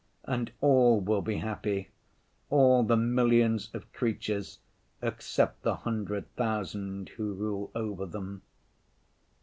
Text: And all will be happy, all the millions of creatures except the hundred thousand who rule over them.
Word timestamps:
And 0.23 0.51
all 0.61 0.99
will 0.99 1.21
be 1.21 1.37
happy, 1.37 1.89
all 2.49 2.81
the 2.81 2.97
millions 2.97 3.69
of 3.71 3.93
creatures 3.93 4.57
except 4.99 5.61
the 5.61 5.75
hundred 5.75 6.35
thousand 6.35 7.09
who 7.09 7.33
rule 7.35 7.71
over 7.75 8.07
them. 8.07 8.41